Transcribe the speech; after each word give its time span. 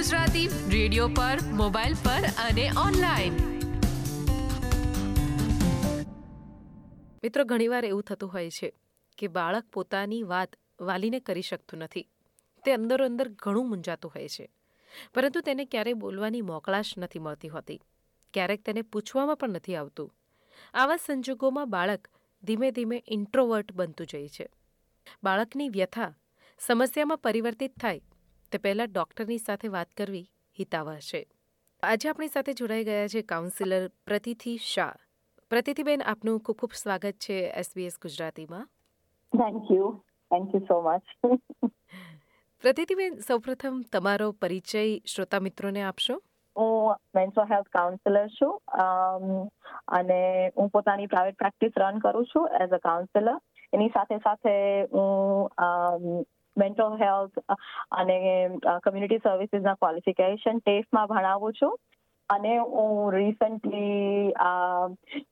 Gujarati, 0.00 0.48
radio 0.68 1.08
પર, 1.08 1.38
mobile 1.52 1.94
પર 1.94 2.24
અને 2.44 2.70
ઓનલાઈન. 2.86 3.34
મિત્રો, 7.24 7.44
ઘણીવાર 7.44 7.84
એવું 7.84 8.02
થતું 8.02 8.32
હોય 8.32 8.50
છે 8.50 8.72
કે 9.18 9.28
બાળક 9.28 9.64
પોતાની 9.72 10.22
વાત 10.22 10.56
વાલીને 10.80 11.20
કરી 11.20 11.42
શકતું 11.42 11.78
નથી. 11.78 12.08
તે 12.64 12.72
અંદરો 12.72 13.04
અંદર 13.04 13.28
ઘણું 13.28 13.68
મૂંઝાતું 13.68 14.12
હોય 14.14 14.28
છે. 14.28 14.50
પરંતુ 15.14 15.40
તેને 15.40 15.64
ક્યારેય 15.64 15.94
બોલવાની 15.94 16.40
મોકળાશ 16.40 16.98
નથી 16.98 17.18
મળતી 17.18 17.48
હોતી. 17.48 17.80
ક્યારેક 18.34 18.62
તેને 18.62 18.82
પૂછવામાં 18.82 19.36
પણ 19.36 19.48
નથી 19.48 19.76
આવતું. 19.76 20.14
આવા 20.74 20.96
સંજોગોમાં 20.96 21.70
બાળક 21.70 22.08
ધીમે 22.44 22.70
ધીમે 22.70 23.04
ઇન્ટ્રોવર્ટ 23.08 23.72
બનતું 23.72 24.06
જાય 24.06 24.28
છે. 24.28 24.48
બાળકની 25.24 25.68
વ્યથા 25.68 26.14
સમસ્યામાં 26.58 27.18
પરિવર્તિત 27.18 27.78
થાય 27.80 28.00
તે 28.52 28.58
પહેલાં 28.58 28.90
ડૉક્ટરની 28.90 29.38
સાથે 29.38 29.68
વાત 29.68 29.90
કરવી 29.96 30.26
હિતાવહ 30.58 30.98
છે. 31.08 31.20
આજે 31.82 32.08
આપણી 32.08 32.28
સાથે 32.28 32.54
જોડાઈ 32.54 32.84
ગયા 32.84 33.08
છે 33.08 33.22
કાઉન્સિલર 33.24 33.84
પ્રતિથિ 34.06 34.54
શાહ. 34.64 34.96
પ્રતિથિબેન 35.50 36.02
આપનું 36.04 36.40
ખૂબ 36.40 36.58
ખૂબ 36.58 36.74
સ્વાગત 36.74 37.16
છે 37.18 37.36
એસબીએસ 37.54 37.98
ગુજરાતીમાં. 37.98 38.66
Thank 39.32 39.70
you 39.70 39.86
thank 40.30 40.54
you 40.54 40.62
so 40.68 40.76
much 40.82 41.06
પ્રતિથિબેન 42.64 43.20
સૌપ્રથમ 43.20 43.76
તમારો 43.92 44.32
પરિચય 44.34 44.82
શ્રોતા 45.06 45.40
મિત્રોને 45.40 45.82
આપશો? 45.82 46.16
હું 46.56 46.96
મેન્સો 47.14 47.44
હેલ્થ 47.44 47.70
કાઉન્સિલર 47.70 48.26
છું 48.30 48.54
અને 49.90 50.20
હું 50.56 50.70
પોતાની 50.70 51.06
પ્રાઇવેટ 51.06 51.38
પ્રેક્ટિસ 51.38 51.78
રન 51.78 52.00
કરું 52.00 52.26
છું 52.26 52.50
એઝ 52.60 52.72
અ 52.72 52.80
કાઉન્સિલર 52.80 53.38
એની 53.72 53.94
સાથે 53.94 54.18
સાથે 54.18 54.54
હું 54.92 56.24
મેન્ટલ 56.62 56.98
હેલ્થ 57.02 57.38
અને 58.00 58.18
કમ્યુનિટી 58.82 59.24
સર્વિસીસના 59.24 59.74
ક્વોલિફિકેશન 59.74 60.58
ટેસ્ટમાં 60.58 61.10
ભણાવું 61.14 61.56
છું. 61.62 61.78
અને 62.30 62.52
હું 62.58 63.12
રિસન્ટલી 63.12 64.32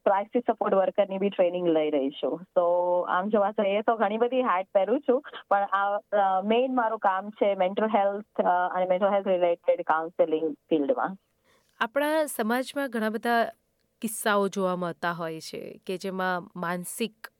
ક્રાઇસિસ 0.06 0.42
સપોર્ટ 0.46 0.74
વર્કરની 0.74 1.20
બી 1.22 1.30
ટ્રેનિંગ 1.30 1.68
લઈ 1.76 1.90
રહી 1.94 2.10
છું. 2.16 2.40
તો 2.56 2.64
આમ 3.16 3.28
જોવા 3.34 3.50
જઈએ 3.58 3.82
તો 3.86 3.94
ઘણી 3.96 4.18
બધી 4.18 4.48
હેટ 4.48 4.68
પહેરું 4.74 5.00
છું 5.08 5.20
પણ 5.50 5.68
આ 5.80 6.40
મેઇન 6.52 6.74
મારું 6.74 7.02
કામ 7.06 7.30
છે 7.38 7.54
મેન્ટલ 7.54 7.88
હેલ્થ 7.94 8.44
અને 8.48 8.86
મેન્ટલ 8.86 9.14
હેલ્થ 9.14 9.28
રિલેટેડ 9.28 9.86
કાઉન્સેલિંગ 9.92 10.52
ફિલ્ડમાં 10.68 11.16
આપણા 11.80 12.26
સમાજમાં 12.26 12.92
ઘણા 12.94 13.14
બધા 13.16 13.40
કિસ્સાઓ 14.02 14.48
જોવા 14.54 14.76
મળતા 14.76 15.16
હોય 15.22 15.40
છે 15.40 15.62
કે 15.86 15.96
જેમાં 16.04 16.52
માનસિક 16.56 17.32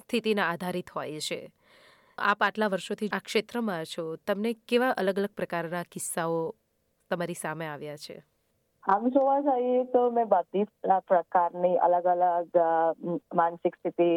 સ્થિતિના 0.00 0.50
આધારિત 0.50 0.90
હોય 0.96 1.20
છે. 1.20 1.40
આપ 2.18 2.42
આટલા 2.42 2.68
વર્ષોથી 2.68 3.08
આ 3.12 3.20
ક્ષેત્રમાં 3.20 3.84
છો. 3.84 4.16
તમને 4.26 4.54
કેવા 4.66 4.94
અલગ 4.96 5.18
અલગ 5.18 5.34
પ્રકારના 5.34 5.84
કિસ્સાઓ 5.90 6.40
તમારી 7.10 7.34
સામે 7.34 7.66
આવ્યા 7.66 7.96
છે? 7.98 8.16
આમ 8.84 9.10
જોવા 9.10 9.40
જઈએ 9.40 9.84
તો 9.92 10.10
મેં 10.10 10.28
બધી 10.28 10.64
પ્રકારની 11.08 11.76
અલગ 11.78 12.06
અલગ 12.06 12.58
માનસિક 13.34 13.76
સ્થિતિ 13.76 14.08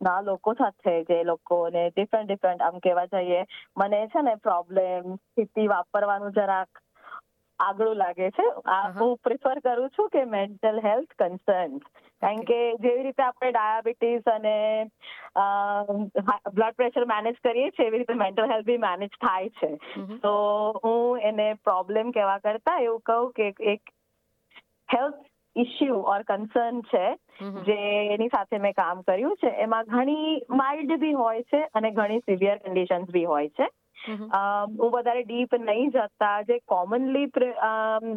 ના 0.00 0.20
લોકો 0.20 0.54
સાથે 0.54 0.94
જે 1.04 1.18
લોકોને 1.24 1.82
ડિફરન્ટ 1.90 2.28
ડિફરન્ટ 2.28 2.62
આમ 2.62 2.80
કહેવા 2.80 3.06
જઈએ, 3.06 3.42
મને 3.76 4.08
છે 4.08 4.22
ને 4.22 4.36
પ્રોબ્લેમ 4.38 5.16
સ્થિતિ 5.16 5.68
વાપરવાનું 5.68 6.32
જરાક 6.32 6.82
આગળ 7.60 7.94
લાગે 7.94 8.28
છે. 8.30 8.46
આ 8.66 8.92
હું 8.98 9.16
પ્રિફર 9.24 9.56
કરું 9.60 9.90
છું 9.96 10.08
કે 10.10 10.24
મેન્ટલ 10.34 10.80
હેલ્થ 10.84 11.12
કન્સર્ન 11.18 11.80
કારણ 12.22 12.42
કે 12.48 12.58
જેવી 12.80 13.04
રીતે 13.04 13.22
આપણે 13.24 13.50
ડાયાબિટીસ 13.52 14.28
અને 14.32 14.56
બ્લડ 16.50 16.76
પ્રેશર 16.76 17.06
મેનેજ 17.12 17.40
કરીએ 17.44 17.70
છીએ 17.70 17.86
એવી 17.86 18.02
રીતે 18.02 18.20
મેન્ટલ 18.24 18.52
હેલ્થ 18.52 18.66
બી 18.66 18.84
મેનેજ 18.84 19.16
થાય 19.20 19.50
છે. 19.60 19.72
તો 20.18 20.34
હું 20.84 21.26
એને 21.30 21.48
પ્રોબ્લેમ 21.64 22.12
કહેવા 22.12 22.38
કરતા 22.44 22.78
એવું 22.80 23.02
કહું 23.02 23.32
કે 23.32 23.50
એક 23.74 23.82
હેલ્થ 24.88 25.20
ઇશ્યુ 25.56 25.96
ઓર 26.12 26.20
કન્સર્ન 26.28 26.82
છે 26.90 27.06
જે 27.66 27.76
એની 28.14 28.32
સાથે 28.34 28.56
મેં 28.60 28.74
કામ 28.74 29.02
કર્યું 29.02 29.36
છે. 29.42 29.50
એમાં 29.64 29.88
ઘણી 29.88 30.40
માઇલ્ડ 30.60 30.96
બી 31.04 31.18
હોય 31.20 31.42
છે 31.52 31.60
અને 31.74 31.90
ઘણી 31.92 32.26
સિવિયર 32.26 32.58
કન્ડિશન્સ 32.58 33.10
બી 33.10 33.28
હોય 33.32 33.54
છે. 33.58 33.68
હું 34.08 34.90
વધારે 34.90 35.22
ડીપ 35.22 35.54
નહીં 35.60 35.90
જતા. 35.90 36.42
જે 36.42 36.58
કોમનલી 36.66 37.26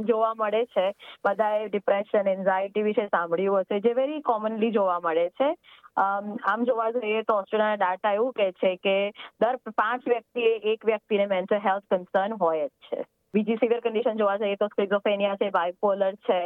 જોવા 0.03 0.33
મળે 0.37 0.63
છે, 0.67 0.85
બધાએ 1.25 1.67
ડિપ્રેશન 1.67 2.29
એન્ઝાયટી 2.29 2.83
વિશે 2.83 3.07
સાંભળ્યું 3.07 3.59
હશે, 3.59 3.79
જે 3.79 3.93
વેરી 3.93 4.21
કોમનલી 4.23 4.71
જોવા 4.71 4.99
મળે 5.05 5.27
છે. 5.41 5.49
આમ 5.97 6.63
જોવા 6.63 6.91
જઈએ 6.91 7.23
તો 7.23 7.33
ઓસ્ટ્રેલિયાના 7.35 7.81
ડાટા 7.81 8.13
એવું 8.13 8.33
કે 8.33 8.51
છે 8.61 8.75
કે 8.77 8.95
દર 9.41 9.57
પાંચ 9.75 10.07
વ્યક્તિએ 10.07 10.53
એક 10.73 10.85
વ્યક્તિને 10.85 11.25
મેન્ટલ 11.27 11.65
હેલ્થ 11.67 11.93
કન્સર્ન 11.93 12.39
હોય 12.41 12.67
જ 12.67 12.87
છે. 12.87 13.03
બીજી 13.33 13.57
સિવિયર 13.57 13.81
કન્ડિશન 13.81 14.17
જોવા 14.17 14.37
જઈએ 14.37 14.57
તો 14.57 14.67
સ્કિઝોફેનિયા 14.67 15.37
છે 15.37 15.49
બાયપોલર 15.51 16.01
છે, 16.19 16.37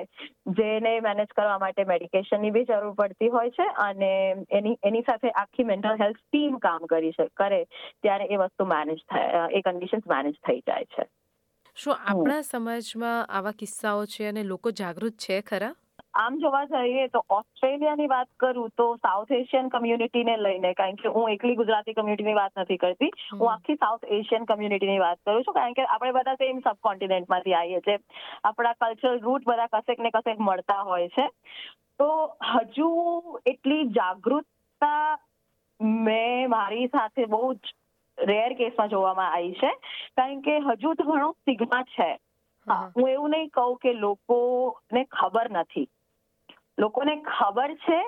જેને 0.54 0.94
મેનેજ 1.02 1.28
કરવા 1.32 1.60
માટે 1.60 1.86
મેડિકેશનની 1.86 2.52
બી 2.52 2.66
જરૂર 2.66 2.96
પડતી 2.96 3.30
હોય 3.30 3.52
છે 3.52 3.68
અને 3.80 4.12
એની 4.52 4.78
એની 4.84 5.04
સાથે 5.04 5.34
આખી 5.36 5.66
મેન્ટલ 5.66 6.00
હેલ્થ 6.00 6.22
ટીમ 6.24 6.60
કામ 6.60 6.88
કરી 6.88 7.14
કરે 7.36 7.62
ત્યારે 8.02 8.30
એ 8.30 8.38
વસ્તુ 8.38 8.66
મેનેજ 8.68 9.06
થાય 9.08 9.46
એ 9.52 9.64
કન્ડિશન્સ 9.64 10.06
મેનેજ 10.08 10.40
થઈ 10.42 10.62
જાય 10.64 10.86
છે. 10.88 11.08
શું 11.78 11.98
આપણા 12.06 12.44
સમાજમાં 12.44 13.26
આવા 13.32 13.54
કિસ્સાઓ 13.56 14.06
છે 14.08 14.28
અને 14.28 14.44
લોકો 14.46 14.72
જાગૃત 14.74 15.16
છે 15.20 15.42
ખરા? 15.44 15.74
આમ 16.18 16.38
જોવા 16.40 16.66
જઈએ 16.66 17.08
તો 17.08 17.22
ઓસ્ટ્રેલિયાની 17.30 18.08
વાત 18.08 18.30
કરું 18.40 18.72
તો 18.76 18.86
સાઉથ 18.96 19.32
એશિયન 19.32 19.70
કમ્યુનિટીને 19.70 20.36
લઈને 20.38 20.74
કારણ 20.74 20.96
કે 20.96 21.08
હું 21.08 21.32
એકલી 21.32 21.56
ગુજરાતી 21.56 21.94
કમ્યુનિટીની 21.94 22.34
વાત 22.34 22.52
નથી 22.58 22.78
કરતી 22.78 23.10
હું 23.34 23.52
આખી 23.52 23.76
સાઉથ 23.76 24.08
એશિયન 24.10 24.46
કમ્યુનિટીની 24.46 25.00
વાત 25.00 25.20
કરું 25.26 25.44
છું 25.44 25.54
કારણ 25.54 25.74
કે 25.74 25.86
આપણે 25.86 26.12
બધા 26.12 26.36
સેમ 26.36 26.62
સબ 26.62 26.76
કોન્ટિનેન્ટમાંથી 26.82 27.54
આવીએ 27.54 27.82
છીએ. 27.82 27.98
આપણા 28.44 28.74
કલ્ચરલ 28.74 29.20
રૂટ 29.20 29.46
બધા 29.46 29.68
કસેક 29.68 30.00
ને 30.00 30.12
કસેક 30.12 30.40
મળતા 30.40 30.84
હોય 30.84 31.08
છે. 31.10 31.28
તો 32.00 32.10
હજુ 32.54 32.90
એટલી 33.46 33.84
જાગૃતતા 33.90 35.18
મેં 35.80 36.50
મારી 36.50 36.88
સાથે 36.88 37.26
બહુ 37.26 37.54
જ 37.54 37.76
રેર 38.18 38.54
કેસમાં 38.54 38.90
જોવામાં 38.90 39.34
આવી 39.34 39.54
છે 39.54 39.72
કારણ 40.16 40.42
કે 40.42 40.58
હજુ 40.62 40.94
તો 40.94 41.04
ઘણો 41.04 41.32
સ્ટિગ્મા 41.32 41.84
છે. 41.92 42.10
હું 42.96 43.10
એવું 43.10 43.32
નહીં 43.32 43.50
કહું 43.50 43.78
કે 43.78 43.94
લોકોને 43.96 45.06
ખબર 45.12 45.52
નથી. 45.52 45.88
લોકોને 46.78 47.16
ખબર 47.30 47.76
છે 47.86 48.00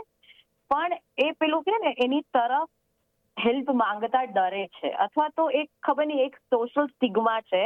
પણ 0.71 0.97
એ 1.17 1.31
પેલું 1.39 1.63
કે 1.63 1.77
ને 1.85 1.95
એની 1.97 2.25
તરફ 2.33 2.69
હેલ્પ 3.37 3.69
માંગતા 3.73 4.23
ડરે 4.27 4.63
છે. 4.77 4.89
અથવા 5.05 5.29
તો 5.35 5.49
એક 5.51 5.69
ખબર 5.83 6.05
નહીં 6.05 6.25
એક 6.25 6.35
સોશિયલ 6.53 6.87
સ્ટિગ્મા 6.87 7.41
છે 7.51 7.63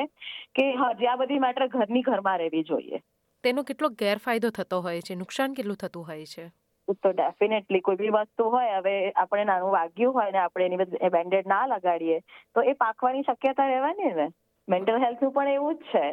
કે 0.55 0.65
હજી 0.73 1.07
આ 1.07 1.15
બધી 1.15 1.39
માત્ર 1.39 1.67
ઘરની 1.67 2.01
ઘરમાં 2.01 2.37
રહેવી 2.37 2.63
જોઈએ. 2.63 2.99
તેનો 3.43 3.63
કેટલો 3.63 3.89
ગેરફાયદો 4.01 4.51
થતો 4.51 4.81
હોય 4.81 5.01
છે? 5.01 5.15
નુકસાન 5.15 5.53
કેટલું 5.53 5.75
થતું 5.75 6.07
હોય 6.07 6.25
છે? 6.25 6.45
તો 7.01 7.11
ડેફિનેટલી 7.11 7.81
કોઈ 7.81 7.95
બી 7.95 8.13
વસ્તુ 8.15 8.45
હોય 8.49 8.79
હવે 8.79 8.95
આપણે 9.15 9.43
નાનું 9.43 9.71
વાગ્યું 9.71 10.13
હોય 10.13 10.31
ને 10.31 10.39
આપણે 10.39 10.65
એની 10.65 11.09
બેન્ડેડ 11.09 11.47
ના 11.47 11.67
લગાડીએ 11.67 12.17
તો 12.55 12.61
એ 12.61 12.73
પાકવાની 12.73 13.23
શક્યતા 13.23 13.67
રહેવાની 13.67 14.13
ને? 14.13 14.27
મેન્ટલ 14.67 14.99
હેલ્થનું 15.03 15.33
પણ 15.33 15.47
એવું 15.47 15.75
જ 15.75 15.83
છે 15.91 16.03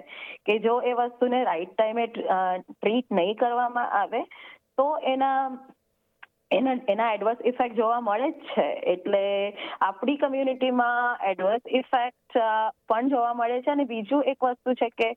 કે 0.46 0.58
જો 0.58 0.78
એ 0.82 0.94
વસ્તુને 0.94 1.44
રાઈટ 1.44 1.74
ટાઈમે 1.74 2.06
ટ્રીટ 2.06 3.12
નહીં 3.12 3.36
કરવામાં 3.36 3.92
આવે 4.00 4.22
તો 4.80 4.98
એના 4.98 5.58
એના 6.50 6.74
એના 6.88 7.12
એડવર્સ 7.14 7.41
ઇફેક્ટ 7.44 7.76
જોવા 7.76 8.00
મળે 8.00 8.30
જ 8.30 8.34
છે. 8.34 8.68
એટલે 8.92 9.22
આપણી 9.80 10.16
કમ્યુનિટીમાં 10.16 11.26
એડવર્સ 11.30 11.60
ઇફેક્ટ 11.68 12.38
પણ 12.88 13.08
જોવા 13.08 13.34
મળે 13.34 13.62
છે 13.62 13.70
અને 13.70 13.84
બીજું 13.84 14.24
એક 14.24 14.44
વસ્તુ 14.44 14.74
છે 14.74 14.88
કે 14.88 15.12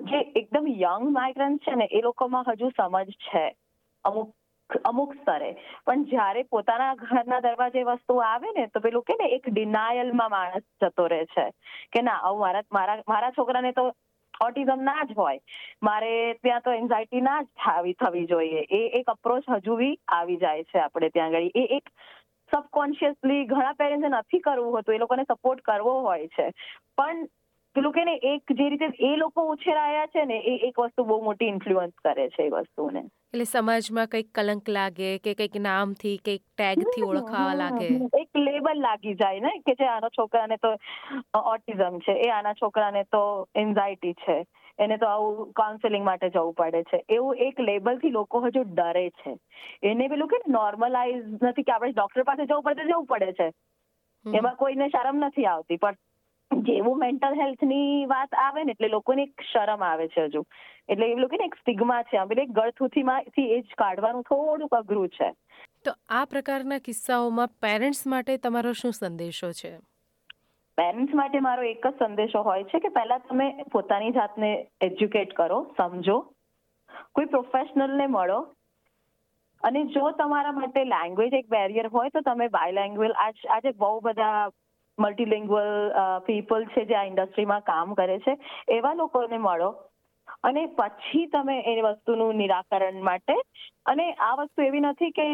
જે 0.00 0.20
એકદમ 0.36 0.66
યંગ 0.68 1.08
માઇગ્રન્ટ 1.10 1.62
છે 1.62 1.74
ને, 1.74 1.88
એ 1.92 2.00
લોકોમાં 2.00 2.44
હજુ 2.48 2.68
સમજ 2.68 3.10
છે. 3.10 3.56
અમુક 4.04 4.34
અમુક 4.84 5.14
સ્તરે. 5.14 5.56
પણ 5.86 6.04
જ્યારે 6.04 6.42
પોતાના 6.42 6.94
ઘરના 6.94 7.40
દરવાજે 7.40 7.82
વસ્તુ 7.82 8.16
આવે 8.16 8.52
ને, 8.60 8.66
તો 8.66 8.80
પેલું 8.80 9.02
કે 9.02 9.14
ને, 9.22 9.28
એક 9.28 9.48
ડિનાયલમાં 9.48 10.30
માણસ 10.30 10.62
જતો 10.82 11.06
રહે 11.06 11.24
છે. 11.24 11.50
કે 11.92 12.02
ના, 12.02 12.12
આવું 12.12 12.40
મારા 12.40 12.62
મારા 12.72 13.02
મારા 13.08 13.30
છોકરાને 13.30 13.72
તો 13.72 13.92
ઓટિઝમ 14.40 14.84
ના 14.84 15.04
જ 15.04 15.16
હોય, 15.16 15.40
મારે 15.82 16.12
ત્યાં 16.42 16.62
તો 16.62 16.74
એન્ઝાયટી 16.74 17.20
ના 17.20 17.42
જ 17.42 17.68
આવી 17.70 17.96
થવી 17.96 18.26
જોઈએ. 18.26 18.62
એ 18.70 18.80
એક 19.00 19.12
અપ્રોચ 19.14 19.50
હજુ 19.56 19.76
બી 19.76 19.98
આવી 20.12 20.36
જાય 20.36 20.64
છે 20.64 20.80
આપણે 20.80 21.10
ત્યાં 21.10 21.34
આગળ. 21.34 21.50
એ 21.54 21.66
એક 21.78 21.92
સબકોન્શિયસલી 22.50 23.44
ઘણા 23.46 23.74
પેરેન્ટ્સે 23.74 24.12
નથી 24.12 24.40
કરવું 24.40 24.72
હોતું, 24.72 24.94
એ 24.94 24.98
લોકોને 24.98 25.24
સપોર્ટ 25.24 25.62
કરવો 25.62 25.94
હોય 26.02 26.28
છે. 26.28 26.48
પણ 26.96 27.26
પેલું 27.76 27.92
કે 27.92 28.04
ને 28.04 28.14
એક 28.24 28.52
જે 28.52 28.68
રીતે 28.68 28.88
એ 29.00 29.16
લોકો 29.16 29.46
ઉછેરાયા 29.50 30.06
છે 30.08 30.24
ને 30.24 30.38
એ 30.44 30.54
એક 30.68 30.78
વસ્તુ 30.78 31.04
બહુ 31.04 31.18
મોટી 31.22 31.48
ઇન્ફ્લુઅન્સ 31.48 31.94
કરે 32.02 32.28
છે 32.30 32.46
એ 32.46 32.50
વસ્તુને. 32.50 33.02
એટલે 33.28 33.44
સમાજમાં 33.46 34.08
કંઈક 34.08 34.30
કલંક 34.32 34.68
લાગે 34.70 35.10
કે 35.18 35.34
કંઈક 35.34 35.58
નામથી 35.60 36.16
કંઈક 36.20 36.42
ટેગથી 36.52 37.04
ઓળખાવા 37.04 37.54
લાગે? 37.54 37.90
એક 38.12 38.40
લેબલ 38.40 38.80
લાગી 38.80 39.14
જાય 39.14 39.40
ને 39.40 39.52
કે 39.66 39.74
જે 39.74 39.88
આનો 39.88 40.08
છોકરાને 40.10 40.56
તો 40.58 40.72
ઓટિઝમ 41.44 42.00
છે. 42.00 42.16
એ 42.20 42.30
આના 42.30 42.54
છોકરાને 42.54 43.04
તો 43.08 43.22
એન્ઝાયટી 43.56 44.14
છે. 44.16 44.38
એને 44.78 44.96
તો 44.96 45.06
આવું 45.06 45.52
કાઉન્સેલિંગ 45.52 46.04
માટે 46.04 46.28
જવું 46.30 46.54
પડે 46.54 46.82
છે. 46.84 47.02
એવું 47.08 47.42
એક 47.48 47.60
લેબલથી 47.62 48.10
લોકો 48.10 48.40
હજુ 48.40 48.64
ડરે 48.72 49.10
છે. 49.18 49.34
એને 49.84 50.08
પેલું 50.08 50.28
કે 50.28 50.42
નોર્મલાઇઝ 50.48 51.18
નથી 51.42 51.62
કે 51.62 51.72
આપણે 51.72 51.92
ડોક્ટર 51.92 52.24
પાસે 52.24 52.46
જવું 52.46 52.62
પડે 52.62 52.84
જવું 52.84 53.06
પડે 53.06 53.32
છે. 53.32 53.50
એમાં 54.24 54.56
કોઈને 54.56 54.88
શરમ 54.88 55.24
નથી 55.24 55.46
આવતી. 55.46 55.76
પણ 55.78 56.00
જેવું 56.50 56.98
મેન્ટલ 56.98 57.34
હેલ્થની 57.34 58.06
વાત 58.06 58.34
આવે 58.34 58.64
ને 58.64 58.72
એટલે 58.72 58.88
લોકોને 58.88 59.22
એક 59.22 59.42
શરમ 59.52 59.82
આવે 59.82 60.08
છે 60.08 60.24
હજુ. 60.24 60.44
એટલે 60.88 61.06
એ 61.06 61.14
લોકોને 61.14 61.44
એક 61.44 61.54
સ્ટિગ્મા 61.54 62.02
છે. 62.02 62.16
એટલે 62.16 62.46
ગળથુથી 62.46 63.02
માંથી 63.02 63.52
એ 63.52 63.60
જ 63.60 63.74
કાઢવાનું 63.78 64.22
થોડુંક 64.22 64.74
અઘરું 64.74 65.08
છે. 65.08 65.32
તો 65.84 65.90
આ 66.08 66.24
પ્રકારના 66.24 66.78
કિસ્સાઓમાં 66.78 67.48
પેરેન્ટ્સ 67.60 68.06
માટે 68.06 68.36
તમારો 68.36 68.72
શું 68.72 68.92
સંદેશો 68.92 69.52
છે? 69.52 69.78
પેરેન્ટ્સ 70.78 71.14
માટે 71.14 71.40
મારો 71.40 71.62
એક 71.62 71.86
જ 71.86 71.90
સંદેશો 71.90 72.42
હોય 72.42 72.64
છે 72.64 72.78
કે 72.78 72.88
પહેલા 72.88 73.18
તમે 73.18 73.62
પોતાની 73.72 74.10
જાતને 74.10 74.66
એજ્યુકેટ 74.80 75.32
કરો 75.32 75.74
સમજો. 75.76 76.32
કોઈ 77.12 77.24
પ્રોફેશનલને 77.24 78.06
મળો. 78.06 78.54
અને 79.62 79.84
જો 79.84 80.10
તમારા 80.10 80.52
માટે 80.52 80.84
લેંગ્વેજ 80.84 81.34
એક 81.34 81.48
બેરિયર 81.48 81.86
હોય 81.86 82.08
તો 82.08 82.20
તમે 82.20 82.48
બાયલેંગ્વેજ 82.48 83.10
આજ 83.10 83.34
આજે 83.50 83.70
બહુ 83.70 84.00
બધા 84.00 84.48
મલ્ટીલેંગ્વેલ 85.04 85.70
પીપલ 86.26 86.66
છે 86.74 86.84
જે 86.90 86.96
આ 86.96 87.06
ઇન્ડસ્ટ્રીમાં 87.10 87.66
કામ 87.70 87.94
કરે 88.00 88.18
છે, 88.26 88.36
એવા 88.78 88.98
લોકોને 89.02 89.38
મળો. 89.38 89.70
અને 90.48 90.62
પછી 90.78 91.26
તમે 91.32 91.56
એ 91.72 91.74
વસ્તુનું 91.86 92.38
નિરાકરણ 92.42 93.00
માટે, 93.08 93.34
અને 93.86 94.06
આ 94.28 94.34
વસ્તુ 94.42 94.68
એવી 94.68 94.84
નથી 94.84 95.16
કે 95.18 95.26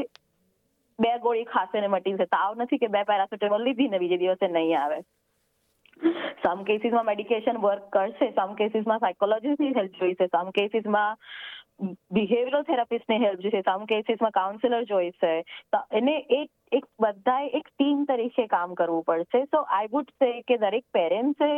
બે 0.98 1.12
ગોળી 1.26 1.50
ખાશે 1.52 1.80
ને 1.80 1.92
મટી 1.92 2.16
જશે. 2.16 2.32
તાવ 2.36 2.56
નથી 2.62 2.82
કે 2.82 2.92
બે 2.94 3.04
પેરાસિટેમોલ 3.10 3.66
લીધી 3.68 3.92
ને 3.94 4.02
બીજે 4.04 4.18
દિવસે 4.22 4.48
નહીં 4.48 4.78
આવે. 4.78 4.98
સમ 6.42 6.64
કેસીસમાં 6.68 7.06
મેડિકેશન 7.08 7.58
વર્ક 7.60 7.84
કરશે 7.92 8.26
સમ 8.30 8.56
કેસીસમાં 8.56 9.04
સાયકોલોજીની 9.04 9.76
હેલ્પ 9.76 9.94
જોઈશે 10.00 10.26
સમ 10.26 10.50
કેસીસમાં 10.58 11.16
બિહેવિયરલ 12.16 12.66
થેરાપિસ્ટની 12.70 13.22
હેલ્પ 13.22 13.40
જોઈશે 13.44 13.62
સમ 13.62 13.86
કેસીસમાં 13.92 14.34
કાઉન્સિલર 14.40 14.84
જોઈશે. 14.90 15.32
એને 16.00 16.16
એક 16.40 16.50
એક 16.72 16.86
બધાએ 17.00 17.50
એક 17.54 17.68
ટીમ 17.68 18.04
તરીકે 18.06 18.46
કામ 18.48 18.74
કરવું 18.74 19.04
પડશે. 19.04 19.42
સો 19.44 19.58
આઈ 19.70 19.90
વુડ 19.92 20.08
સે 20.22 20.30
કે 20.48 20.56
દરેક 20.58 20.84
પેરેન્ટ્સે 20.92 21.50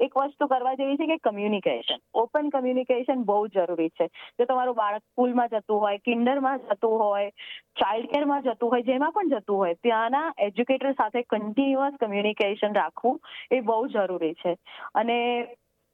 એક 0.00 0.16
વસ્તુ 0.16 0.46
કરવા 0.46 0.74
જેવી 0.74 0.96
છે 0.96 1.06
કે 1.06 1.18
કમ્યુનિકેશન 1.28 2.00
ઓપન 2.14 2.48
કમ્યુનિકેશન 2.50 3.24
બહુ 3.24 3.38
જરૂરી 3.48 3.88
છે. 3.88 4.06
જો 4.38 4.44
તમારું 4.44 4.76
બાળક 4.76 5.02
સ્કૂલમાં 5.02 5.48
જતું 5.48 5.80
હોય, 5.80 5.98
કિન્ડરમાં 5.98 6.62
જતું 6.70 6.98
હોય 6.98 7.30
ચાઇલ્ડ 7.76 8.12
કેરમાં 8.12 8.42
જતું 8.42 8.70
હોય, 8.70 8.82
જેમાં 8.82 9.12
પણ 9.12 9.34
જતું 9.34 9.56
હોય, 9.56 9.74
ત્યાંના 9.82 10.32
એજ્યુકેટર 10.38 10.92
સાથે 10.92 11.22
કન્ટિન્યુઅસ 11.22 12.00
કમ્યુનિકેશન 12.00 12.74
રાખવું 12.74 13.20
એ 13.50 13.60
બહુ 13.60 13.86
જરૂરી 13.88 14.34
છે. 14.34 14.56
અને 14.94 15.18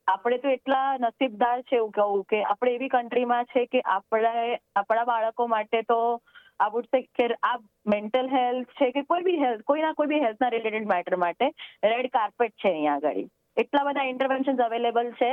આપણે 0.07 0.39
તો 0.39 0.49
એટલા 0.49 0.99
નસીબદાર 0.99 1.63
છે 1.63 1.77
એવું 1.77 1.91
કહું 1.91 2.25
કે 2.25 2.43
આપણે 2.43 2.75
એવી 2.75 2.89
કન્ટ્રીમાં 2.89 3.45
છે 3.45 3.67
કે 3.67 3.81
આપણે, 3.85 4.61
આપણા 4.77 5.05
બાળકો 5.05 5.47
માટે 5.47 5.83
તો 5.83 6.21
આ 6.61 6.71
વુડ 6.77 6.89
સે 6.95 7.03
કે 7.19 7.29
આ 7.51 7.57
મેન્ટલ 7.95 8.33
હેલ્થ 8.37 8.73
છે 8.81 8.91
કે 8.97 9.05
કોઈ 9.13 9.27
બી 9.29 9.43
હેલ્થ 9.45 9.67
કોઈના 9.73 9.99
કોઈ 10.01 10.11
બી 10.15 10.25
હેલ્થના 10.25 10.55
રિલેટેડ 10.57 10.91
મેટર 10.95 11.21
માટે 11.27 11.47
રેડ 11.93 12.11
કાર્પેટ 12.17 12.57
છે 12.65 12.73
અહીંયા 12.73 12.99
આગળ. 13.03 13.29
એટલા 13.57 13.87
બધા 13.91 14.11
ઇન્ટરવેન્શન 14.15 14.67
અવેલેબલ 14.67 15.15
છે 15.21 15.31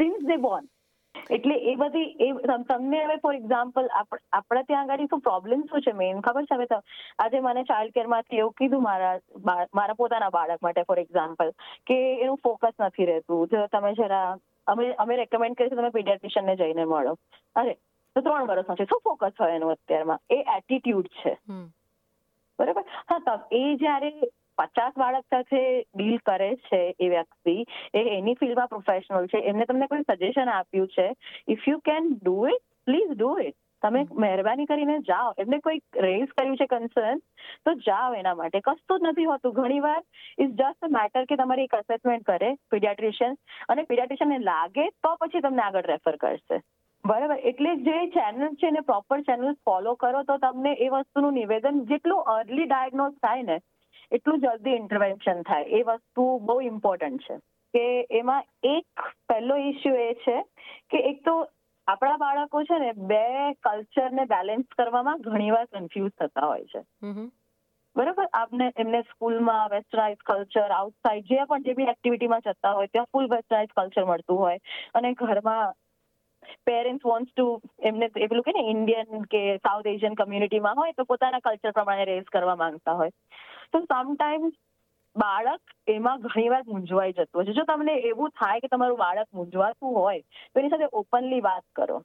સિન્સ 0.00 0.26
દે 0.32 0.36
બોર્ન 0.48 0.66
એટલે 1.36 1.54
એ 1.70 1.72
બધી, 1.76 2.10
એ 2.24 2.28
તમને 2.68 2.98
હવે 3.04 3.16
ફોર 3.22 3.34
એક્ઝામ્પલ 3.38 3.88
આપણે 3.96 4.62
ત્યાં 4.68 4.92
આગળ 4.92 5.08
શું 5.12 5.22
પ્રોબ્લેમ 5.28 5.64
શું 5.70 5.84
છે 5.86 5.94
મેઇન 6.00 6.20
ખબર 6.26 6.46
છે 6.50 6.58
હવે 6.58 6.78
આજે 7.24 7.40
મને 7.46 7.64
ચાઇલ્ડ 7.70 7.96
કેરમાંથી 7.96 8.40
એવું 8.42 8.54
કીધું 8.60 8.84
મારા 8.86 9.16
મારા 9.80 9.98
પોતાના 10.02 10.34
બાળક 10.36 10.62
માટે 10.66 10.86
ફોર 10.90 10.98
એક્ઝામ્પલ 11.04 11.52
કે 11.90 11.98
એનું 12.22 12.40
ફોકસ 12.44 12.78
નથી 12.86 13.08
રહેતું. 13.10 13.48
જો 13.52 13.66
તમે 13.74 13.92
જરા, 14.00 14.30
અમે 14.66 14.86
અમે 15.04 15.14
રેકમેન્ડ 15.22 15.58
કરીશું 15.58 15.82
તમે 15.82 15.94
પીડિયાટ્રિશિયનને 15.96 16.56
જઈને 16.62 16.84
મળો. 16.84 17.16
અરે 17.56 17.76
તો 18.18 18.24
ત્રણ 18.26 18.50
વર્ષનો 18.50 18.74
છે. 18.74 18.84
શું 18.84 19.04
ફોકસ 19.04 19.40
હોય 19.40 19.60
એનું 19.60 19.76
અત્યારમાં? 19.76 20.24
એ 20.30 20.42
એટીટ્યુડ 20.56 21.14
છે. 21.20 21.36
બરાબર? 22.58 22.84
હા 23.10 23.38
એ 23.52 23.64
જ્યારે 23.76 24.12
પચાસ 24.58 24.98
બાળક 24.98 25.26
સાથે 25.30 25.60
ડીલ 25.94 26.18
કરે 26.26 26.50
છે 26.66 26.80
એ 27.00 27.08
વ્યક્તિ 27.08 27.56
એ 27.94 28.00
એની 28.16 28.34
ફિલ્ડમાં 28.34 28.68
પ્રોફેશનલ 28.68 29.26
છે 29.26 29.44
એમને 29.52 29.64
તમને 29.64 29.86
કોઈ 29.86 30.10
સજેશન 30.10 30.48
આપ્યું 30.48 30.88
છે? 30.88 31.08
If 31.48 31.68
you 31.68 31.80
can 31.84 32.12
do 32.22 32.36
it 32.48 32.64
please 32.84 33.12
do 33.14 33.32
it 33.38 33.56
તમે 33.82 34.00
મહેરબાની 34.12 34.66
કરીને 34.66 34.96
જાઓ. 35.00 35.34
એમને 35.38 35.58
કોઈ 35.58 35.78
રેઝ 35.96 36.32
કર્યું 36.38 36.56
છે 36.56 36.66
કન્સર્ન 36.66 37.20
તો 37.64 37.74
જાઓ 37.86 38.14
એના 38.14 38.34
માટે. 38.34 38.60
કશું 38.60 39.00
જ 39.00 39.08
નથી 39.08 39.24
હોતું. 39.24 39.52
ઘણી 39.52 39.80
વાર 39.80 40.02
ઇઝ 40.38 40.50
જસ્ટ 40.50 40.90
મેટર 40.90 41.24
કે 41.24 41.36
તમારી 41.36 41.68
એક 41.70 41.78
અસેસમેન્ટ 41.78 42.26
કરે 42.26 42.50
પીડિયાટ્રિશિયન 42.70 43.38
અને 43.68 43.82
પીડિયાટ્રિશિયનને 43.82 44.38
લાગે 44.50 44.90
તો 45.06 45.14
પછી 45.22 45.44
તમને 45.46 45.62
આગળ 45.62 45.90
રેફર 45.92 46.16
કરશે. 46.16 46.60
બરાબર. 47.08 47.38
એટલે 47.50 47.74
જે 47.76 47.98
ચેનલ 48.10 48.54
છે 48.54 48.66
એને 48.66 48.80
પ્રોપર 48.80 49.20
ચેનલ 49.20 49.52
ફોલો 49.64 49.94
કરો 49.94 50.22
તો 50.22 50.38
તમને 50.38 50.72
એ 50.86 50.88
વસ્તુનું 50.88 51.32
નિવેદન 51.32 51.84
જેટલું 51.84 52.32
અર્લી 52.36 52.66
ડાયગ્નોઝ 52.66 53.14
થાય 53.26 53.42
ને 53.42 53.60
એટલું 54.12 54.40
જલ્દી 54.40 54.76
ઇન્ટરવેન્શન 54.76 55.42
થાય. 55.42 55.62
એ 55.78 55.82
વસ્તુ 55.82 56.26
બહુ 56.38 56.60
ઇમ્પોર્ટન્ટ 56.60 57.22
છે. 57.22 57.38
કે 57.74 57.84
એમાં 58.10 58.42
એક 58.64 59.06
પહેલો 59.28 59.56
ઇસ્યુ 59.70 59.94
એ 59.94 60.12
છે 60.26 60.36
કે 60.90 60.98
એક 61.10 61.24
તો 61.24 61.34
આપણા 61.86 62.16
બાળકો 62.16 62.62
છે 62.62 62.78
ને 62.78 62.92
બે 63.10 63.24
કલ્ચરને 63.66 64.24
બેલેન્સ 64.24 64.78
કરવામાં 64.78 65.26
ઘણીવાર 65.26 65.66
કન્ફ્યુઝ 65.72 66.14
થતા 66.20 66.46
હોય 66.46 66.64
છે. 66.64 66.82
બરાબર? 67.96 68.26
આપને 68.32 68.72
એમને 68.76 69.02
સ્કૂલમાં 69.02 69.70
વેસ્ટર્નાઇઝ 69.70 70.22
કલ્ચર 70.30 70.70
આઉટસાઇડ 70.70 71.28
જે 71.32 71.44
પણ 71.44 71.62
જે 71.62 71.74
બી 71.74 71.90
એક્ટિવિટીમાં 71.92 72.40
જતા 72.40 72.72
હોય 72.72 72.86
ત્યાં 72.86 73.12
ફૂલ 73.12 73.28
વેસ્ટર્નાઇઝ 73.34 73.76
કલ્ચર 73.76 74.04
મળતું 74.04 74.38
હોય. 74.38 74.58
અને 74.94 75.12
ઘરમાં 75.12 75.76
પેરેન્ટ્સ 76.66 77.04
વોન્ટ્સ 77.04 77.34
ટુ 77.34 77.46
એમને 77.82 78.08
પેલું 78.08 78.42
કે 78.42 78.52
ને 78.52 78.64
ઇન્ડિયન 78.70 79.26
કે 79.26 79.42
સાઉથ 79.56 79.86
એશિયન 79.86 80.14
કમ્યુનિટીમાં 80.14 80.76
હોય 80.76 80.92
તો 80.92 81.04
પોતાના 81.04 81.38
કલ્ચર 81.38 81.70
પ્રમાણે 81.70 82.04
રેઝ 82.04 82.32
કરવા 82.32 82.56
માંગતા 82.56 82.94
હોય. 82.94 83.10
તો 83.72 83.80
સમટાઈમ્સ 83.80 84.54
બાળક 85.16 85.60
એમાં 85.88 86.20
ઘણીવાર 86.20 86.62
મૂંઝવાઈ 86.66 87.12
જતું 87.12 87.40
હોય 87.40 87.46
છે. 87.46 87.52
જો 87.52 87.64
તમને 87.64 87.94
એવું 88.10 88.30
થાય 88.30 88.60
કે 88.60 88.68
તમારું 88.68 88.98
બાળક 88.98 89.28
મૂંઝવાતું 89.34 89.96
હોય 89.96 90.20
તો 90.20 90.60
એની 90.60 90.68
સાથે 90.68 90.88
ઓપનલી 90.92 91.40
વાત 91.40 91.64
કરો 91.76 92.02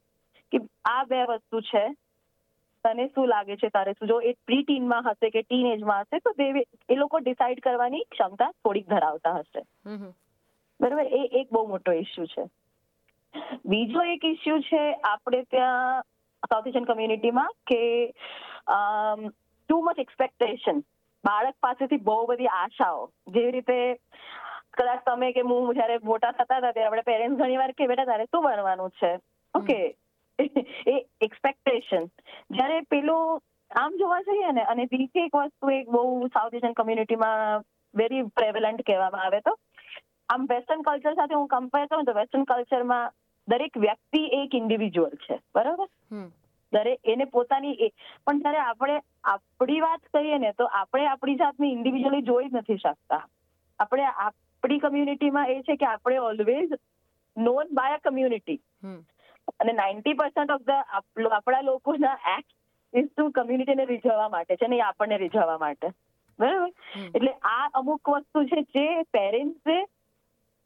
કે 0.51 0.63
આ 0.86 1.04
બે 1.04 1.22
વસ્તુ 1.24 1.62
છે 1.62 1.84
તને 2.86 3.07
શું 3.07 3.28
લાગે 3.28 3.56
છે 3.56 3.69
તારે 3.69 3.94
શું? 3.94 4.07
જો 4.07 4.19
એ 4.22 4.34
પ્રી 4.48 4.63
ટીનમાં 4.63 5.04
હશે 5.10 5.30
કે 5.30 5.42
ટીન 5.42 5.68
એજમાં 5.68 6.01
હશે 6.01 6.19
તો 6.19 6.34
એ 6.89 6.96
લોકો 6.96 7.19
ડિસાઈડ 7.19 7.63
કરવાની 7.63 8.04
ક્ષમતા 8.12 8.51
થોડીક 8.51 8.89
ધરાવતા 8.89 9.38
હશે. 9.39 9.63
બરાબર? 10.80 11.06
એ 11.06 11.22
એક 11.42 11.48
બહુ 11.51 11.68
મોટો 11.68 11.92
ઇસ્યુ 11.92 12.25
છે. 12.25 12.46
બીજો 13.66 14.04
એક 14.14 14.26
ઇસ્યુ 14.26 14.60
છે 14.62 14.82
આપણે 15.04 15.44
ત્યાં 15.46 16.04
સાઉથ 16.44 16.68
એશિયન 16.68 16.86
કમ્યુનિટીમાં 16.86 17.54
કે 17.66 17.82
ટુ 18.70 19.82
મચ 19.82 20.00
એક્સપેક્ટેશન 20.00 20.84
બાળક 21.24 21.58
પાસેથી 21.62 22.04
બહુ 22.04 22.20
બધી 22.28 22.54
આશાઓ. 22.54 23.10
જેવી 23.30 23.52
રીતે 23.52 23.78
કદાચ 24.74 25.04
તમે 25.06 25.32
કે 25.34 25.42
હું 25.44 25.74
જયારે 25.74 26.00
મોટા 26.04 26.32
થતા 26.34 26.60
હતા 26.60 26.74
ત્યારે 26.74 26.90
આપણે 26.90 27.10
પેરેન્ટ્સ 27.10 27.42
ઘણી 27.42 27.58
વાર 27.58 27.74
કે 27.74 27.88
બેટા 27.88 28.06
તારે 28.06 28.28
શું 28.28 28.46
બનવાનું 28.46 28.96
છે? 29.00 29.12
ઓકે. 29.54 29.80
એ 30.88 30.96
એક્સપેક્ટેશન 31.22 32.08
જ્યારે 32.52 32.80
પેલું 32.90 33.42
આમ 33.72 34.00
જોવા 34.00 34.22
જઈએ 34.24 34.52
ને 34.52 34.63
અને 34.66 34.86
બીજી 34.86 35.25
એક 35.25 35.36
વસ્તુ 35.36 35.74
એક 35.75 35.92
બહુ 35.92 36.04
સાઉથ 36.30 36.58
એશિયન 36.60 36.74
કમ્યુનિટીમાં 36.74 37.66
વેરી 37.94 38.24
પ્રેવલન્ટ 38.36 38.86
કહેવામાં 38.86 39.25
આવે 39.25 39.42
તો 39.42 39.54
આમ 40.30 40.48
વેસ્ટર્ન 40.48 40.84
કલ્ચર 40.84 41.16
સાથે 41.16 41.36
હું 41.36 41.48
કમ્પેર 41.48 41.86
કરું 41.88 42.06
તો 42.06 42.13
વેસ્ટર્ન 42.13 42.46
કલ્ચરમાં 42.46 43.13
દરેક 43.48 43.78
વ્યક્તિ 43.78 44.24
એક 44.34 44.56
ઇન્ડિવિજ્યુઅલ 44.56 45.16
છે 45.26 45.40
બરાબર? 45.56 45.88
દરેક 46.74 47.00
એને 47.06 47.26
પોતાની 47.26 47.90
પણ 48.26 48.40
જયારે 48.40 48.60
આપણે 48.60 48.96
આપણી 49.24 49.82
વાત 49.82 50.08
કરીએ 50.14 50.38
ને 50.38 50.52
તો 50.52 50.70
આપણે 50.74 51.08
આપણી 51.08 51.36
જાતને 51.36 51.72
ઇન્ડિવિજ્યુઅલી 51.72 52.22
જોઈ 52.22 52.50
નથી 52.54 52.78
શકતા. 52.78 53.24
આપણે 53.80 54.06
આપણી 54.06 54.80
કમ્યુનિટીમાં 54.80 55.50
એ 55.50 55.62
છે 55.62 55.76
કે 55.76 55.86
આપણે 55.86 56.20
always 56.22 56.74
known 57.38 57.68
by 57.72 57.96
a 57.96 58.00
community 58.00 58.60
અને 59.60 59.74
નાઇન્ટી 59.74 60.14
પર્સન્ટ 60.14 60.52
ઓફ 60.52 60.66
ધ 60.66 60.98
આપણા 61.32 61.62
લોકોના 61.62 62.18
એક્ટ 62.38 62.52
ઇઝ 62.94 63.10
ટુ 63.10 63.30
કમ્યુનિટીને 63.32 63.86
રીઝવવા 63.86 64.30
માટે 64.30 64.56
છે 64.56 64.68
ને 64.68 64.78
એ 64.78 64.82
આપણને 64.82 65.18
રીઝવવા 65.18 65.58
માટે. 65.58 65.88
બરાબર? 66.40 66.70
એટલે 67.16 67.32
આ 67.52 67.70
અમુક 67.74 68.10
વસ્તુ 68.10 68.46
છે 68.46 68.62
જે 68.74 69.04
પેરેન્ટ્સે 69.12 69.78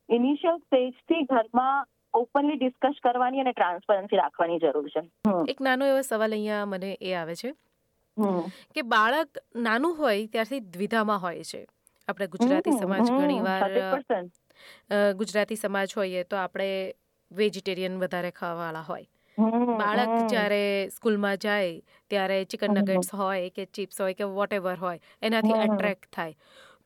ઇનિશિયલ 0.09 0.57
સ્ટેજથી 0.57 1.23
ઘરમાં 1.23 1.87
ઓપનલી 2.19 2.57
ડિસ્કસ 2.61 2.99
કરવાની 3.05 3.41
અને 3.43 3.53
ટ્રાન્સપરન્સી 3.53 4.19
રાખવાની 4.21 4.59
જરૂર 4.65 4.89
છે. 4.95 5.01
એક 5.53 5.59
નાનો 5.67 5.89
એવો 5.91 6.01
સવાલ 6.09 6.37
અહીંયા 6.37 6.69
મને 6.73 6.91
એ 7.01 7.15
આવે 7.21 7.35
છે 7.41 7.51
કે 8.75 8.81
બાળક 8.93 9.41
નાનું 9.67 9.97
હોય 9.99 10.27
ત્યારથી 10.35 10.61
દ્વિધામાં 10.77 11.21
હોય 11.25 11.43
છે. 11.51 11.61
આપણે 12.07 12.27
ગુજરાતી 12.37 12.77
સમાજ 12.79 13.11
ઘણીવાર 13.11 13.61
ગુજરાતી 15.19 15.59
સમાજ 15.65 15.93
હોઈએ 15.97 16.23
તો 16.31 16.35
આપણે 16.45 16.69
વેજીટેરિયન 17.31 17.99
વધારે 18.03 18.31
ખાવાવાળા 18.39 18.85
હોય. 18.89 19.07
બાળક 19.81 20.13
જ્યારે 20.31 20.61
સ્કૂલમાં 20.95 21.37
જાય 21.43 21.73
ત્યારે 22.11 22.37
ચિકન 22.53 22.79
નગેટ્સ 22.81 23.11
હોય 23.19 23.49
કે 23.57 23.65
ચિપ્સ 23.79 24.01
હોય 24.03 24.15
કે 24.21 24.29
વોટ 24.37 24.55
એવર 24.59 24.77
હોય 24.85 24.99
એનાથી 25.29 25.59
અટ્રેક્ટ 25.67 26.09
થાય. 26.17 26.33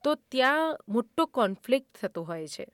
તો 0.03 0.15
ત્યાં 0.35 0.77
મોટો 0.89 1.23
કોન્ફ્લિક્ટ 1.39 1.91
થતું 2.01 2.27
હોય 2.27 2.47
છે. 2.47 2.65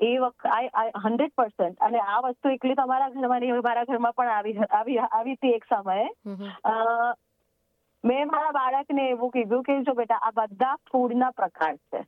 એ 0.00 0.10
વખત 0.18 1.02
હંડ્રેડ 1.04 1.34
પર્સન્ટ. 1.36 1.76
અને 1.80 2.00
આ 2.06 2.20
વસ્તુ 2.24 2.54
એકલી 2.54 2.74
તમારા 2.74 3.10
ઘરમાં 3.10 3.40
નહીં 3.42 3.62
મારા 3.66 3.84
ઘરમાં 3.84 4.16
પણ 4.16 4.32
આવી 4.32 4.56
આવી 4.70 4.98
આવી 5.00 5.36
હતી 5.36 5.54
એક 5.54 5.64
સમયે. 5.68 6.08
મેં 8.04 8.30
મારા 8.30 8.52
બાળકને 8.58 9.08
એવું 9.08 9.30
કીધું 9.30 9.64
કે 9.64 9.78
જો 9.88 9.94
બેટા 9.94 10.20
આ 10.22 10.36
બધા 10.38 10.76
ફૂડના 10.90 11.32
પ્રકાર 11.40 11.74
છે. 11.76 12.04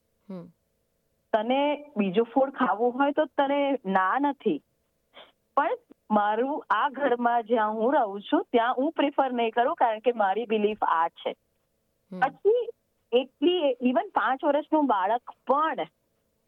તને 1.33 1.63
બીજું 1.97 2.31
ફૂડ 2.35 2.55
ખાવું 2.61 2.95
હોય 2.99 3.13
તો 3.13 3.27
તને 3.39 3.61
ના 3.99 4.15
નથી. 4.21 4.61
પણ 5.57 5.79
મારું 6.11 6.63
આ 6.77 6.89
ઘરમાં 6.91 7.47
જ્યાં 7.49 7.77
હું 7.81 7.95
રહું 7.95 8.23
છું 8.29 8.47
ત્યાં 8.53 8.79
હું 8.79 8.93
પ્રિફર 8.93 9.31
નહીં 9.33 9.55
કરું 9.57 9.83
કારણ 9.83 10.07
કે 10.07 10.13
મારી 10.23 10.51
બિલીફ 10.55 10.89
આ 10.93 11.09
છે. 11.21 11.35
પછી 12.13 12.63
એટલી 13.13 13.77
ઇવન 13.91 14.11
પાંચ 14.19 14.45
વર્ષનું 14.45 14.91
બાળક 14.91 15.37
પણ 15.47 15.93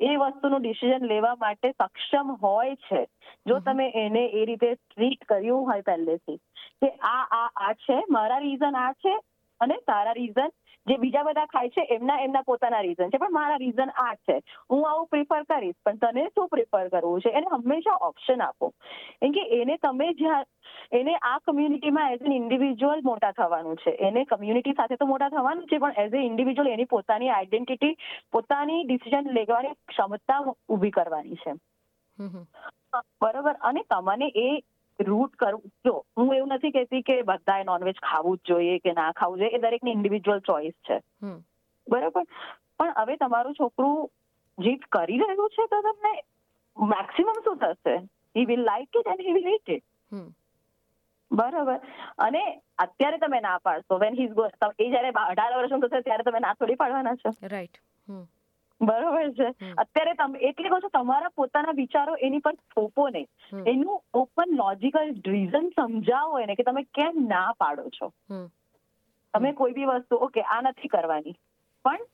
એ 0.00 0.17
વસ્તુનું 0.17 0.62
ડિસિઝન 0.62 1.07
લેવા 1.07 1.37
માટે 1.37 1.71
સક્ષમ 1.73 2.33
હોય 2.43 2.76
છે. 2.79 3.03
જો 3.47 3.61
તમે 3.61 3.87
એને 3.97 4.25
એ 4.33 4.45
રીતે 4.45 4.71
ટ્રીટ 4.75 5.25
કર્યું 5.25 5.65
હોય 5.65 5.83
પહેલેથી. 5.83 6.38
કે 6.81 6.91
આ 7.05 7.23
આ 7.33 7.49
આ 7.61 7.73
છે 7.81 7.99
મારા 8.11 8.41
રીઝન 8.41 8.76
આ 8.76 8.93
છે 9.00 9.15
અને 9.61 9.76
તારા 9.87 10.12
રીઝન 10.12 10.53
જે 10.87 10.97
બીજા 10.97 11.25
બધા 11.25 11.47
ખાય 11.47 11.71
છે 11.71 11.85
એમના 11.90 12.19
એમના 12.21 12.43
પોતાના 12.43 12.83
રીઝન 12.83 13.11
છે 13.11 13.19
પણ 13.19 13.33
મારા 13.33 13.59
રીઝન 13.59 13.90
આ 13.97 14.14
છે. 14.21 14.37
હું 14.71 14.85
આવું 14.90 15.09
પ્રિફર 15.09 15.45
કરીશ 15.45 15.78
પણ 15.85 15.99
તને 16.05 16.26
શું 16.28 16.49
પ્રિફર 16.49 16.90
કરવું 16.90 17.21
છે? 17.21 17.31
એને 17.31 17.47
હંમેશા 17.52 17.99
ઓપ્શન 18.02 18.43
આપો. 18.43 18.71
કેમ 19.21 19.33
કે 19.33 19.45
એને 19.59 19.76
તમે 19.78 20.11
જ્યાં 20.14 20.45
એને 20.93 21.16
આ 21.23 21.38
કમ્યુનિટીમાં 21.40 22.12
એઝ 22.12 22.23
એન 22.23 22.33
ઇન્ડિવિજ્યુઅલ 22.33 23.02
મોટા 23.05 23.33
થવાનું 23.33 23.76
છે. 23.76 23.97
એને 24.00 24.25
કમ્યુનિટી 24.26 24.75
સાથે 24.75 24.97
તો 24.97 25.07
મોટા 25.07 25.31
થવાનું 25.31 25.66
છે 25.66 25.78
પણ 25.78 26.00
એઝ 26.05 26.14
એ 26.14 26.26
ઇન્ડિવિજ્યુઅલ 26.26 26.73
એની 26.73 26.85
પોતાની 26.87 27.31
આઈડેન્ટિટી 27.31 27.95
પોતાની 28.33 28.85
ડિસિઝન 28.85 29.33
લેવાની 29.33 29.75
ક્ષમતા 29.87 30.40
ઊભી 30.69 30.90
કરવાની 30.90 31.43
છે. 31.43 31.57
બરોબર. 33.21 33.57
અને 33.62 33.83
તમને 33.90 34.31
એ 34.37 34.49
રૂટ 35.00 35.35
કરવું 35.37 35.73
જો 35.85 36.05
હું 36.17 36.35
એવું 36.35 36.49
નથી 36.49 36.71
કહેતી 36.71 37.03
કે 37.03 37.23
બધાએ 37.23 37.65
નોનવેજ 37.65 37.99
ખાવું 38.03 38.37
જ 38.37 38.49
જોઈએ 38.49 38.79
કે 38.79 38.93
ના 38.93 39.12
ખાવું 39.12 39.38
જોઈએ. 39.38 39.50
એ 39.50 39.59
દરેકની 39.59 39.93
ઇન્ડિવિજ્યુઅલ 39.93 40.41
ચોઇસ 40.41 40.75
છે. 40.88 41.00
બરાબર? 41.87 42.23
પણ 42.79 42.93
હવે 42.97 43.17
તમારું 43.17 43.55
છોકરું 43.55 44.09
જીત 44.59 44.87
કરી 44.93 45.19
રહ્યું 45.19 45.50
છે 45.50 45.67
તો 45.67 45.83
તમને 45.83 46.12
મેક્સિમમ 46.76 47.33
શું 47.45 47.59
થશે? 47.59 47.97
He 48.37 48.45
will 48.45 48.65
like 48.65 48.97
it 48.97 49.07
and 49.07 49.21
he 49.21 49.33
will 49.33 49.53
eat 49.55 49.69
it 49.69 49.85
બરાબર? 51.31 51.79
અને 52.19 52.43
અત્યારે 52.79 53.19
તમે 53.19 53.41
ના 53.41 53.59
પાડશો. 53.59 53.99
વેન 53.99 54.15
હી 54.15 54.25
એ 54.25 54.91
જયારે 54.91 55.11
અઢાર 55.11 55.59
વર્ષનું 55.59 55.81
થશે 55.81 56.00
ત્યારે 56.00 56.23
તમે 56.23 56.41
ના 56.41 56.55
થોડી 56.55 56.75
પાડવાના 56.75 57.15
છો. 57.15 57.31
રાઈટ 57.43 57.81
બરોબર 58.80 59.30
છે? 59.33 59.49
અત્યારે 59.78 60.14
તમે 60.14 60.38
એટલે 60.40 60.68
કહો 60.68 60.80
છો 60.80 60.88
તમારા 60.88 61.28
પોતાના 61.37 61.73
વિચારો 61.73 62.16
એની 62.16 62.38
પર 62.38 62.54
થોપો 62.75 63.09
નહીં. 63.09 63.28
એનું 63.66 64.02
ઓપન 64.14 64.56
લોજિકલ 64.56 65.14
રીઝન 65.26 65.71
સમજાવો 65.71 66.38
એને 66.38 66.54
કે 66.54 66.62
તમે 66.62 66.83
કેમ 66.95 67.25
ના 67.28 67.52
પાડો 67.59 67.88
છો. 67.90 68.12
તમે 69.35 69.52
કોઈ 69.52 69.73
બી 69.73 69.85
વસ્તુ 69.85 70.16
ઓકે 70.16 70.42
આ 70.42 70.61
નથી 70.61 70.88
કરવાની 70.88 71.35
પણ 71.85 72.04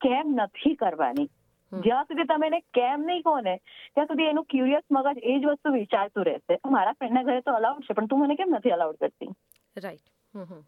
કેમ 0.00 0.36
નથી 0.36 0.74
કરવાની? 0.74 1.28
જ્યાં 1.72 2.04
સુધી 2.04 2.24
તમે 2.24 2.46
એને 2.46 2.60
કેમ 2.74 3.00
નહીં 3.02 3.22
કહો 3.22 3.40
ને 3.40 3.56
ત્યાં 3.94 4.06
સુધી 4.06 4.28
એનું 4.32 4.44
ક્યુરિયસ 4.44 4.84
મગજ 4.90 5.18
એ 5.22 5.38
જ 5.38 5.44
વસ્તુ 5.46 5.72
વિચારતું 5.72 6.24
રહેશે. 6.24 6.60
મારા 6.70 6.92
ફ્રેન્ડના 6.92 7.22
ઘરે 7.22 7.40
તો 7.40 7.52
અલાઉડ 7.52 7.82
છે 7.82 7.94
પણ 7.94 8.06
તું 8.06 8.20
મને 8.20 8.34
કેમ 8.34 8.54
નથી 8.54 8.70
અલાઉડ 8.70 8.96
કરતી? 8.96 9.30
રાઈટ 9.76 10.06
હમ 10.34 10.42
હમ. 10.42 10.62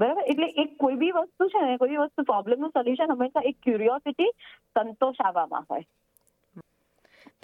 બરાબર? 0.00 0.26
એટલે 0.32 0.48
એક 0.62 0.76
કોઈ 0.82 1.00
બી 1.02 1.14
વસ્તુ 1.16 1.48
છે 1.54 1.64
ને 1.64 1.78
કોઈ 1.78 1.94
બી 1.94 2.02
વસ્તુ 2.02 2.28
પ્રોબ્લેમનું 2.32 2.76
સોલ્યુશન 2.76 3.14
હંમેશા 3.14 3.48
એક 3.50 3.58
ક્યુરિયોસિટી 3.64 4.30
સંતોષ 4.76 5.24
આવવામાં 5.24 5.66
હોય 5.70 5.88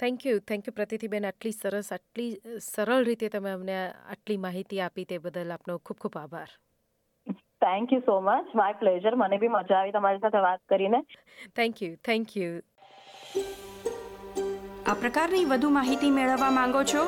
થેન્ક 0.01 0.25
યુ 0.25 0.39
થેન્ક 0.51 0.67
યુ 0.67 0.73
પ્રતિથિબેન 0.73 1.25
આટલી 1.25 1.55
સરસ 1.55 1.91
આટલી 1.91 2.59
સરળ 2.65 3.05
રીતે 3.09 3.29
તમે 3.29 3.51
અમને 3.51 3.77
આટલી 4.15 4.39
માહિતી 4.45 4.81
આપી 4.81 5.05
તે 5.11 5.19
બદલ 5.19 5.53
આપનો 5.55 5.77
ખૂબ 5.79 5.99
ખૂબ 6.05 6.17
આભાર. 6.17 6.49
Thank 7.61 7.93
you 7.93 8.01
so 8.05 8.17
much 8.21 8.57
my 8.61 8.79
pleasure 8.81 9.15
મને 9.15 9.39
બી 9.43 9.53
મજા 9.55 9.79
આવી 9.79 9.95
તમારી 9.95 10.23
સાથે 10.25 10.43
વાત 10.47 10.61
કરીને. 10.73 10.99
થેન્ક 11.55 11.81
યુ 11.81 11.93
થેન્ક 12.09 12.35
યુ 12.37 12.53
આ 14.87 14.93
પ્રકારની 14.99 15.45
વધુ 15.45 15.73
માહિતી 15.77 16.11
મેળવવા 16.11 16.51
માંગો 16.51 16.83
છો 16.93 17.07